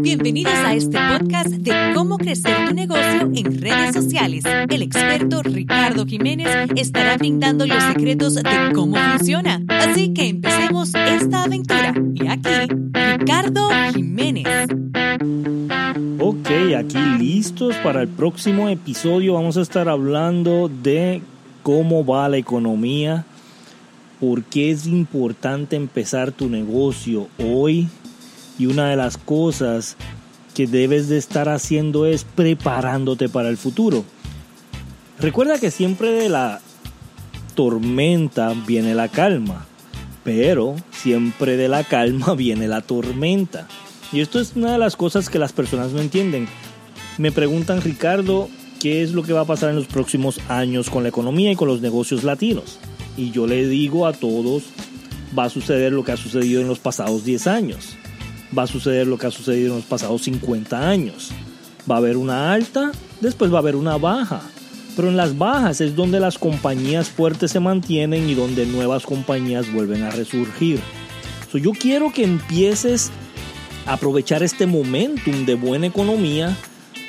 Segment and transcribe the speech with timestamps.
[0.00, 4.44] Bienvenidos a este podcast de cómo crecer tu negocio en redes sociales.
[4.68, 9.60] El experto Ricardo Jiménez estará brindando los secretos de cómo funciona.
[9.68, 11.94] Así que empecemos esta aventura.
[12.14, 12.48] Y aquí,
[13.18, 14.68] Ricardo Jiménez.
[16.20, 16.48] Ok,
[16.78, 19.34] aquí listos para el próximo episodio.
[19.34, 21.22] Vamos a estar hablando de
[21.64, 23.24] cómo va la economía,
[24.20, 27.88] por qué es importante empezar tu negocio hoy
[28.58, 29.96] y una de las cosas
[30.54, 34.04] que debes de estar haciendo es preparándote para el futuro.
[35.20, 36.60] Recuerda que siempre de la
[37.54, 39.66] tormenta viene la calma,
[40.24, 43.68] pero siempre de la calma viene la tormenta.
[44.12, 46.48] Y esto es una de las cosas que las personas no entienden.
[47.18, 48.48] Me preguntan, Ricardo,
[48.80, 51.56] ¿qué es lo que va a pasar en los próximos años con la economía y
[51.56, 52.78] con los negocios latinos?
[53.16, 54.64] Y yo le digo a todos,
[55.36, 57.96] va a suceder lo que ha sucedido en los pasados 10 años
[58.56, 61.30] va a suceder lo que ha sucedido en los pasados 50 años.
[61.90, 64.42] Va a haber una alta, después va a haber una baja.
[64.96, 69.72] Pero en las bajas es donde las compañías fuertes se mantienen y donde nuevas compañías
[69.72, 70.80] vuelven a resurgir.
[71.52, 73.10] yo quiero que empieces
[73.86, 76.54] a aprovechar este momentum de buena economía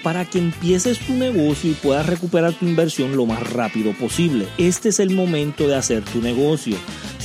[0.03, 4.47] para que empieces tu negocio y puedas recuperar tu inversión lo más rápido posible.
[4.57, 6.77] Este es el momento de hacer tu negocio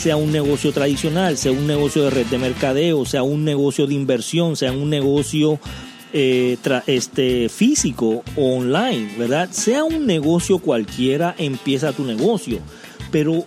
[0.03, 3.95] sea un negocio tradicional, sea un negocio de red de mercadeo, sea un negocio de
[3.95, 5.61] inversión, sea un negocio
[6.13, 9.49] eh, este, físico o online, ¿verdad?
[9.53, 12.59] Sea un negocio cualquiera, empieza tu negocio.
[13.13, 13.45] Pero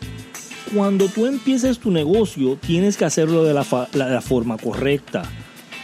[0.73, 5.23] cuando tú empieces tu negocio, tienes que hacerlo de la, la forma correcta.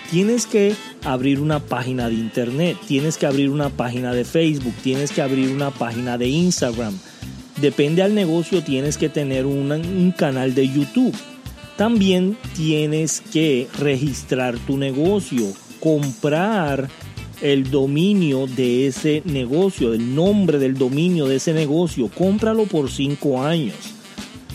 [0.10, 5.12] Tienes que abrir una página de internet, tienes que abrir una página de Facebook, tienes
[5.12, 6.98] que abrir una página de Instagram
[7.62, 11.16] Depende al negocio, tienes que tener un canal de YouTube.
[11.78, 15.46] También tienes que registrar tu negocio,
[15.80, 16.90] comprar
[17.40, 22.10] el dominio de ese negocio, el nombre del dominio de ese negocio.
[22.10, 23.76] Cómpralo por cinco años.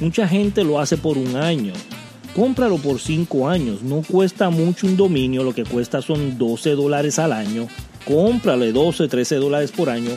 [0.00, 1.75] Mucha gente lo hace por un año.
[2.34, 3.83] Cómpralo por cinco años.
[3.83, 7.69] No cuesta mucho un dominio, lo que cuesta son 12 dólares al año.
[8.05, 10.11] Cómprale 12, 13 dólares por año.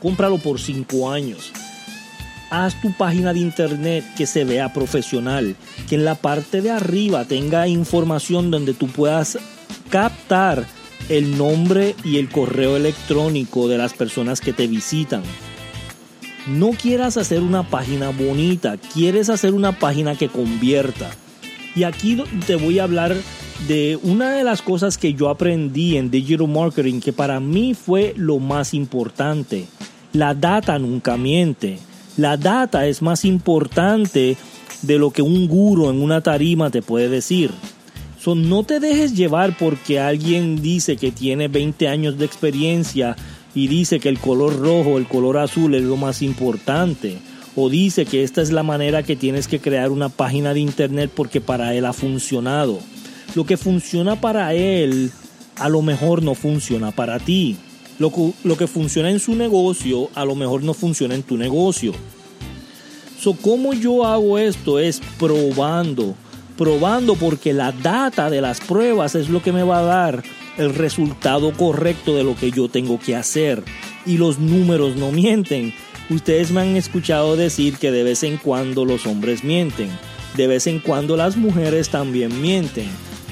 [0.00, 1.52] Cómpralo por cinco años
[2.50, 5.56] haz tu página de internet que se vea profesional,
[5.88, 9.38] que en la parte de arriba tenga información donde tú puedas
[9.90, 10.66] captar
[11.08, 15.22] el nombre y el correo electrónico de las personas que te visitan.
[16.46, 21.10] No quieras hacer una página bonita, quieres hacer una página que convierta.
[21.74, 23.16] Y aquí te voy a hablar
[23.68, 28.14] de una de las cosas que yo aprendí en Digital Marketing que para mí fue
[28.16, 29.66] lo más importante.
[30.12, 31.78] La data nunca miente.
[32.16, 34.36] La data es más importante
[34.82, 37.50] de lo que un guro en una tarima te puede decir.
[38.20, 43.16] So, no te dejes llevar porque alguien dice que tiene 20 años de experiencia
[43.54, 47.18] y dice que el color rojo, el color azul es lo más importante.
[47.54, 51.10] O dice que esta es la manera que tienes que crear una página de internet
[51.14, 52.80] porque para él ha funcionado.
[53.34, 55.10] Lo que funciona para él
[55.56, 57.56] a lo mejor no funciona para ti.
[57.98, 58.10] Lo
[58.58, 61.92] que, funciona en su negocio a lo mejor no funciona en tu negocio.
[63.18, 64.78] So, ¿Cómo yo hago esto?
[64.78, 66.14] Es probando,
[66.58, 70.22] probando porque la data de las pruebas es lo que me va a dar
[70.58, 73.64] el resultado correcto de lo que yo tengo que hacer.
[74.04, 75.72] Y los números no mienten.
[76.10, 79.88] Ustedes me han escuchado decir que de vez en cuando los hombres mienten,
[80.36, 82.88] de vez en cuando las mujeres también mienten,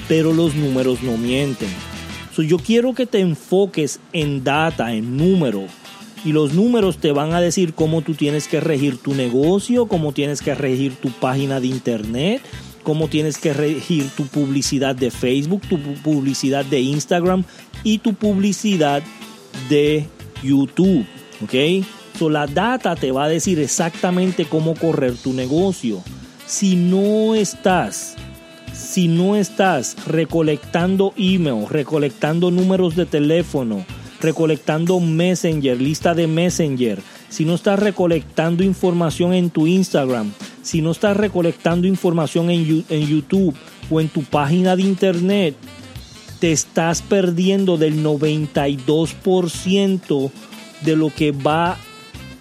[0.07, 1.69] pero los números no mienten
[2.41, 5.63] yo quiero que te enfoques en data, en número.
[6.23, 10.11] Y los números te van a decir cómo tú tienes que regir tu negocio, cómo
[10.11, 12.41] tienes que regir tu página de internet,
[12.83, 17.43] cómo tienes que regir tu publicidad de Facebook, tu publicidad de Instagram
[17.83, 19.03] y tu publicidad
[19.69, 20.07] de
[20.43, 21.05] YouTube.
[21.43, 21.85] ¿Ok?
[22.17, 26.01] So, la data te va a decir exactamente cómo correr tu negocio.
[26.47, 28.15] Si no estás
[28.75, 33.85] si no estás recolectando email, recolectando números de teléfono,
[34.19, 40.91] recolectando Messenger, lista de Messenger, si no estás recolectando información en tu Instagram, si no
[40.91, 43.55] estás recolectando información en, YouTube
[43.89, 45.55] o en tu página de internet,
[46.39, 50.31] te estás perdiendo del 92%
[50.81, 51.77] de lo que va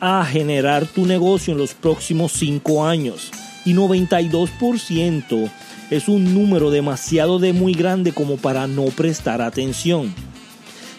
[0.01, 3.31] a generar tu negocio en los próximos 5 años.
[3.65, 5.51] Y 92%
[5.91, 10.15] es un número demasiado de muy grande como para no prestar atención.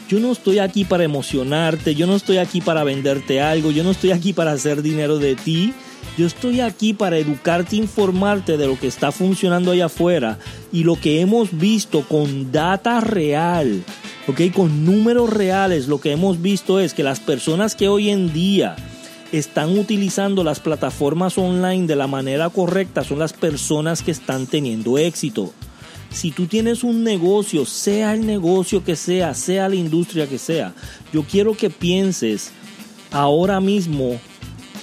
[0.07, 3.89] Yo no estoy aquí para emocionarte, yo no estoy aquí para venderte algo, yo no
[3.91, 5.73] estoy aquí para hacer dinero de ti,
[6.17, 10.39] Yo estoy aquí para educarte, informarte de lo que está funcionando allá afuera
[10.71, 13.83] y lo que hemos visto con data real,
[14.27, 14.53] ¿ok?
[14.53, 18.77] Con números reales, lo que hemos visto es que las personas que hoy en día
[19.37, 24.97] están utilizando las plataformas online de la manera correcta son las personas que están teniendo
[24.97, 25.53] éxito.
[26.11, 30.73] Si tú tienes un negocio, sea el negocio que sea, sea la industria que sea,
[31.11, 32.51] yo quiero que pienses
[33.11, 34.19] ahora mismo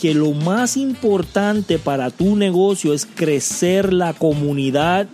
[0.00, 5.08] que lo más importante para tu negocio es crecer la comunidad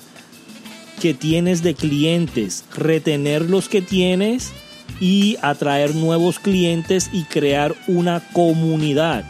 [1.00, 4.52] que tienes de clientes, retener los que tienes
[5.00, 9.24] y atraer nuevos clientes y crear una comunidad.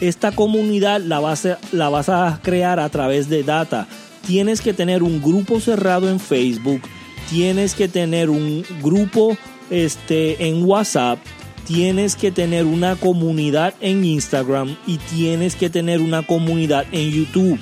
[0.00, 3.86] Esta comunidad la vas a, la vas a crear a través de data.
[4.26, 6.82] Tienes que tener un grupo cerrado en Facebook,
[7.28, 9.36] tienes que tener un grupo
[9.70, 11.18] este, en WhatsApp,
[11.66, 17.58] tienes que tener una comunidad en Instagram y tienes que tener una comunidad en YouTube.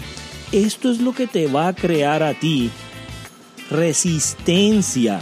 [0.53, 2.71] Esto es lo que te va a crear a ti
[3.71, 5.21] resistencia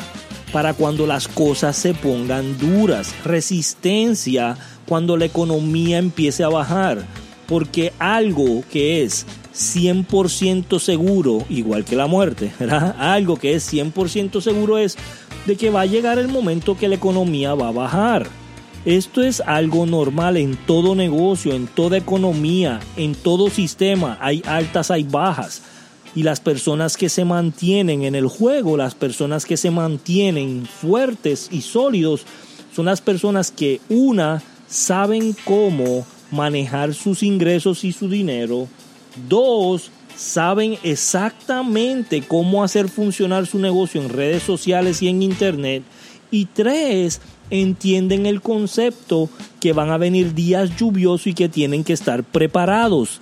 [0.53, 4.57] para cuando las cosas se pongan duras, resistencia
[4.87, 7.05] cuando la economía empiece a bajar,
[7.47, 12.53] porque algo que es 100% seguro, igual que la muerte,
[12.99, 14.97] algo que es 100% seguro es
[15.47, 18.29] de que va a llegar el momento que la economía va a bajar.
[18.85, 24.17] Esto es algo normal en todo negocio, en toda economía, en todo sistema.
[24.21, 25.63] Hay altas, hay bajas
[26.15, 31.49] y las personas que se mantienen en el juego, las personas que se mantienen fuertes
[31.51, 32.25] y sólidos,
[32.75, 38.69] son las personas que una saben cómo manejar sus ingresos y su dinero,
[39.29, 45.83] dos saben exactamente cómo hacer funcionar su negocio en redes sociales y en internet,
[46.31, 47.21] y tres
[47.51, 49.29] entienden el concepto
[49.61, 53.21] que van a venir días lluviosos y que tienen que estar preparados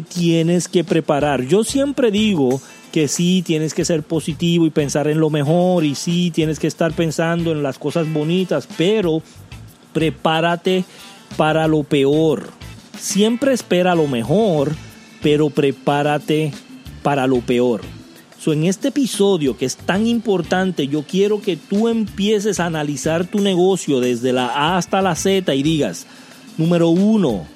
[0.00, 1.42] tienes que preparar.
[1.42, 2.62] Yo siempre digo
[2.92, 6.66] que sí, tienes que ser positivo y pensar en lo mejor y sí, tienes que
[6.66, 9.22] estar pensando en las cosas bonitas, pero
[9.92, 10.84] prepárate
[11.36, 12.48] para lo peor.
[12.98, 14.72] Siempre espera lo mejor,
[15.22, 16.52] pero prepárate
[17.02, 17.82] para lo peor.
[18.38, 23.24] So, en este episodio que es tan importante, yo quiero que tú empieces a analizar
[23.26, 26.06] tu negocio desde la A hasta la Z y digas,
[26.58, 27.46] número uno,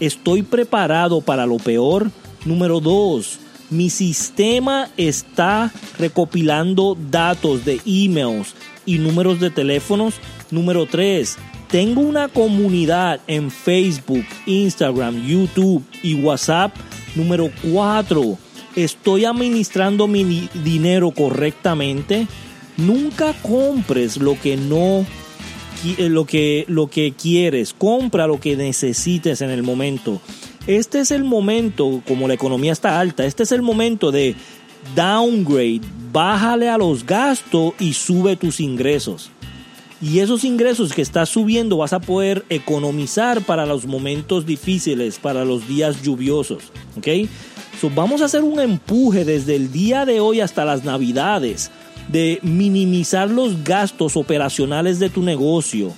[0.00, 2.10] ¿Estoy preparado para lo peor?
[2.44, 3.38] Número dos,
[3.70, 8.54] mi sistema está recopilando datos de emails
[8.84, 10.14] y números de teléfonos.
[10.50, 11.38] Número tres,
[11.68, 16.74] tengo una comunidad en Facebook, Instagram, YouTube y WhatsApp.
[17.14, 18.36] Número cuatro,
[18.76, 22.26] estoy administrando mi dinero correctamente.
[22.76, 25.06] Nunca compres lo que no
[25.98, 30.20] lo que, lo que quieres, compra lo que necesites en el momento.
[30.66, 34.34] Este es el momento, como la economía está alta, este es el momento de
[34.94, 35.82] downgrade,
[36.12, 39.30] bájale a los gastos y sube tus ingresos.
[40.00, 45.44] Y esos ingresos que estás subiendo vas a poder economizar para los momentos difíciles, para
[45.44, 46.64] los días lluviosos.
[46.96, 47.08] ¿Ok?
[47.94, 51.70] vamos a hacer un empuje desde el día de hoy hasta las navidades
[52.08, 55.92] de minimizar los gastos operacionales de tu negocio.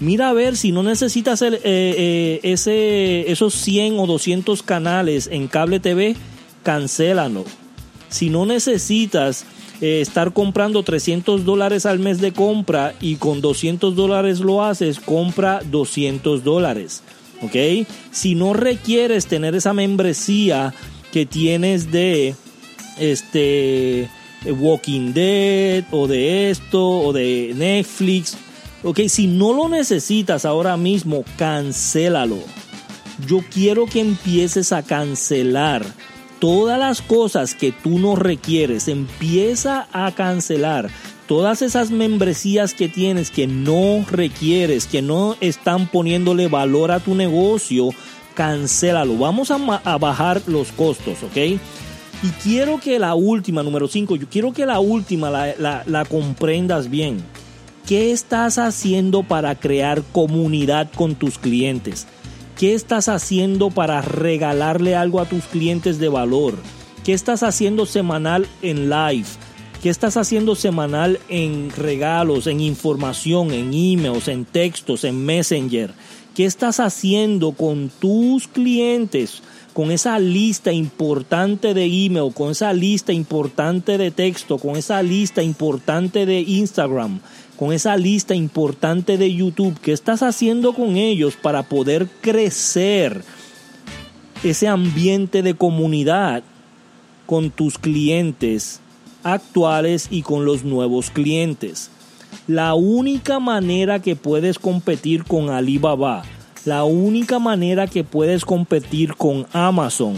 [0.00, 5.46] Mira a ver si no necesitas eh, eh, ese, esos 100 o 200 canales en
[5.46, 6.16] cable TV,
[6.62, 7.44] cancélalo.
[8.08, 9.44] Si no necesitas
[9.82, 15.00] eh, estar comprando 300 dólares al mes de compra y con 200 dólares lo haces,
[15.00, 17.02] compra 200 dólares.
[17.42, 17.86] ¿Ok?
[18.10, 20.74] Si no requieres tener esa membresía
[21.12, 22.34] que tienes de
[22.98, 24.08] este
[24.46, 28.36] Walking Dead o de esto o de Netflix.
[28.82, 32.38] Ok, si no lo necesitas ahora mismo, cancélalo.
[33.26, 35.84] Yo quiero que empieces a cancelar
[36.38, 38.88] todas las cosas que tú no requieres.
[38.88, 40.90] Empieza a cancelar
[41.26, 47.14] todas esas membresías que tienes que no requieres, que no están poniéndole valor a tu
[47.14, 47.90] negocio.
[48.34, 49.18] Cancélalo.
[49.18, 51.60] Vamos a, a bajar los costos, ¿ok?
[52.22, 56.90] Y quiero que la última, número 5, yo quiero que la última la, la, comprendas
[56.90, 57.22] bien.
[57.86, 62.06] ¿Qué estás haciendo para crear comunidad con tus clientes?
[62.58, 66.56] ¿Qué estás haciendo para regalarle algo a tus clientes de valor?
[67.04, 69.26] ¿Qué estás haciendo semanal en live?
[69.82, 75.94] ¿Qué estás haciendo semanal en regalos, en información, en emails, en textos, en messenger?
[76.34, 79.42] ¿Qué estás haciendo con tus clientes?
[79.72, 85.42] Con esa lista importante de email, con esa lista importante de texto, con esa lista
[85.42, 87.20] importante de Instagram,
[87.56, 93.22] con esa lista importante de YouTube, ¿qué estás haciendo con ellos para poder crecer
[94.42, 96.42] ese ambiente de comunidad
[97.26, 98.80] con tus clientes
[99.22, 101.90] actuales y con los nuevos clientes.
[102.46, 106.24] La única manera que puedes competir con Alibaba,
[106.64, 110.14] la única manera que puedes competir con Amazon,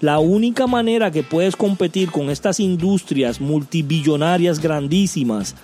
[0.00, 5.54] la única manera que puedes competir con estas industrias multibillonarias grandísimas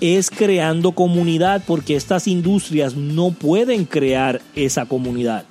[0.00, 5.44] es creando comunidad porque estas industrias no pueden crear esa comunidad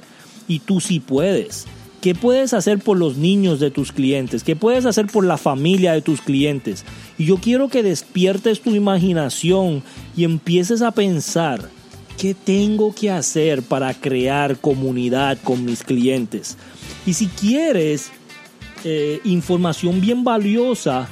[0.48, 1.66] y tú sí puedes.
[2.02, 4.44] ¿Qué puedes hacer por los niños de tus clientes?
[4.44, 6.86] ¿Qué puedes hacer por la familia de tus clientes?
[7.18, 9.82] Y yo quiero que despiertes tu imaginación
[10.16, 11.68] y empieces a pensar,
[12.18, 16.58] ¿qué tengo que hacer para crear comunidad con mis clientes?
[17.06, 18.12] Y si quieres
[18.84, 21.08] eh, información bien valiosa,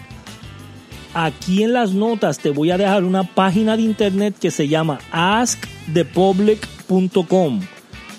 [1.13, 4.99] aquí en las notas te voy a dejar una página de internet que se llama
[5.11, 7.61] askthepublic.com.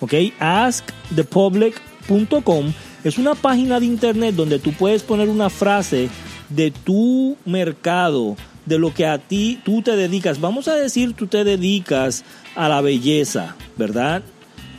[0.01, 0.15] ¿Ok?
[0.39, 2.73] Askthepublic.com
[3.05, 6.09] es una página de internet donde tú puedes poner una frase
[6.49, 8.35] de tu mercado,
[8.67, 10.41] de lo que a ti tú te dedicas.
[10.41, 14.23] Vamos a decir, tú te dedicas a la belleza, ¿verdad?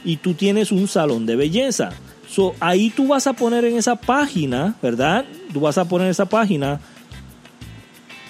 [0.03, 1.91] Y tú tienes un salón de belleza.
[2.29, 5.25] So, ahí tú vas a poner en esa página, ¿verdad?
[5.53, 6.79] Tú vas a poner en esa página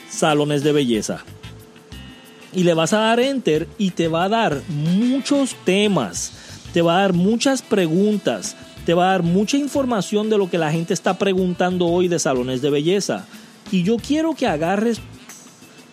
[0.10, 1.24] salones de belleza.
[2.54, 6.34] Y le vas a dar enter y te va a dar muchos temas,
[6.74, 10.60] te va a dar muchas preguntas te va a dar mucha información de lo que
[10.60, 13.26] la gente está preguntando hoy de salones de belleza.
[13.72, 15.02] Y yo quiero que agarres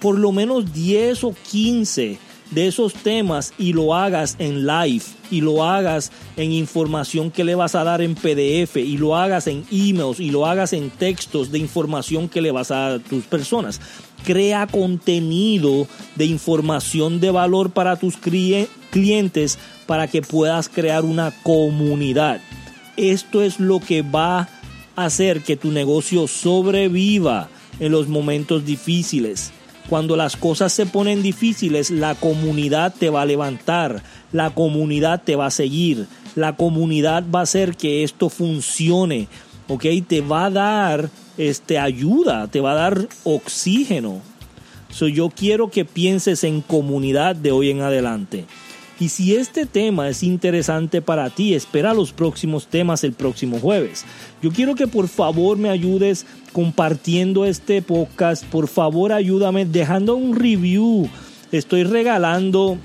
[0.02, 2.18] por lo menos 10 o 15
[2.50, 7.54] de esos temas y lo hagas en live y lo hagas en información que le
[7.54, 11.52] vas a dar en PDF y lo hagas en emails y lo hagas en textos
[11.52, 13.80] de información que le vas a dar a tus personas.
[14.25, 22.40] Crea contenido de información de valor para tus clientes para que puedas crear una comunidad.
[22.97, 24.49] Esto es lo que va
[24.97, 27.49] a hacer que tu negocio sobreviva
[27.80, 29.52] en los momentos difíciles.
[29.89, 35.37] Cuando las cosas se ponen difíciles, la comunidad te va a levantar, la comunidad te
[35.37, 39.29] va a seguir, la comunidad va a hacer que esto funcione,
[39.69, 39.85] ¿ok?
[40.07, 44.21] Te va a dar este, ayuda, te va a dar oxígeno.
[44.91, 48.45] So, yo quiero que pienses en comunidad de hoy en adelante.
[49.01, 54.05] Y si este tema es interesante para ti, espera los próximos temas el próximo jueves.
[54.43, 58.45] Yo quiero que por favor me ayudes compartiendo este podcast.
[58.45, 61.09] Por favor, ayúdame dejando un review.
[61.51, 62.79] Estoy regalando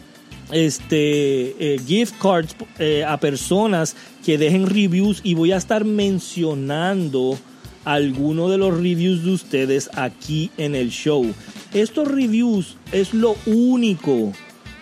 [0.51, 3.95] este eh, gift cards eh, a personas
[4.25, 7.37] que dejen reviews y voy a estar mencionando
[7.85, 11.25] algunos de los reviews de ustedes aquí en el show.
[11.73, 14.33] Estos reviews es lo único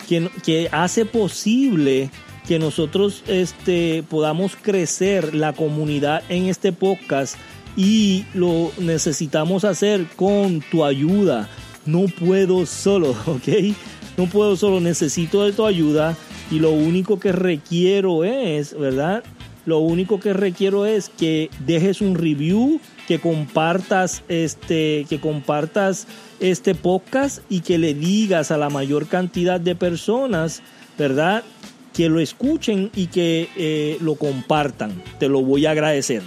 [0.08, 2.10] que, hace posible
[2.48, 7.36] que nosotros este, podamos crecer la comunidad en este podcast
[7.76, 11.50] y lo necesitamos hacer con tu ayuda.
[11.86, 13.76] No puedo solo, ¿ok?
[14.18, 16.16] No puedo solo, necesito de tu ayuda
[16.52, 19.24] y lo único que requiero es, ¿verdad?
[19.66, 26.08] Lo único que requiero es que dejes un review, que compartas este, que compartas
[26.40, 30.62] este podcast y que le digas a la mayor cantidad de personas,
[30.98, 31.44] ¿verdad?
[31.94, 35.02] Que lo escuchen y que eh, lo compartan.
[35.20, 36.24] Te lo voy a agradecer.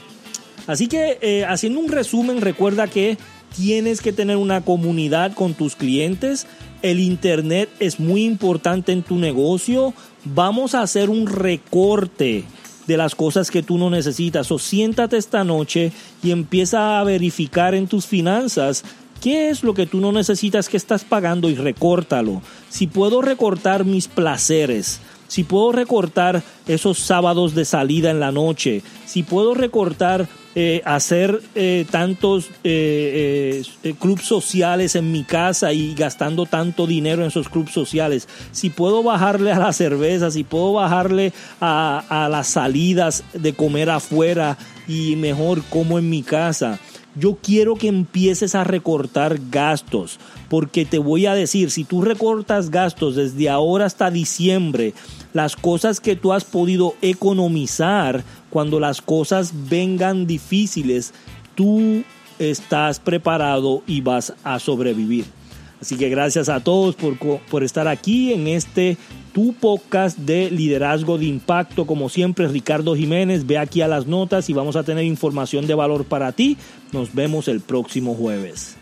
[0.67, 3.17] Así que eh, haciendo un resumen, recuerda que
[3.57, 6.47] tienes que tener una comunidad con tus clientes.
[6.83, 9.95] El Internet es muy importante en tu negocio.
[10.25, 12.45] Vamos a hacer un recorte
[12.89, 14.51] de las cosas que tú no necesitas.
[14.51, 15.93] O siéntate esta noche
[16.23, 18.83] y empieza a verificar en tus finanzas
[19.21, 22.41] qué es lo que tú no necesitas que estás pagando y recórtalo.
[22.71, 28.83] Si puedo recortar mis placeres, si puedo recortar esos sábados de salida en la noche,
[29.07, 33.63] si puedo recortar eh, hacer eh, tantos eh,
[34.01, 39.05] clubes sociales en mi casa y gastando tanto dinero en esos clubes sociales, si puedo
[39.05, 44.59] bajarle a la cerveza, si puedo bajarle a las salidas de comer afuera
[44.89, 46.81] y mejor como en mi casa,
[47.15, 52.71] yo quiero que empieces a recortar gastos, porque te voy a decir, si tú recortas
[52.71, 54.95] gastos desde ahora hasta diciembre,
[55.33, 61.13] las cosas que tú has podido economizar cuando las cosas vengan difíciles,
[61.55, 62.03] tú
[62.39, 65.38] estás preparado y vas a sobrevivir.
[65.81, 68.97] Así que gracias a todos por, por estar aquí en este
[69.33, 71.87] tu podcast de liderazgo de impacto.
[71.87, 75.75] Como siempre, Ricardo Jiménez, ve aquí a las notas y vamos a tener información de
[75.75, 76.57] valor para ti.
[76.93, 78.77] Nos vemos el próximo jueves.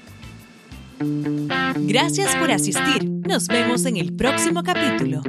[1.76, 3.04] Gracias por asistir.
[3.04, 5.22] Nos vemos en el próximo capítulo.